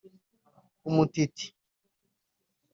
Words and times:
Umtiti 0.89 1.47